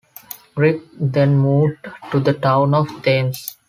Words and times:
Grigg 0.55 0.81
then 0.99 1.37
moved 1.37 1.87
to 2.11 2.19
the 2.19 2.33
town 2.33 2.73
of 2.73 2.87
Thames. 3.03 3.55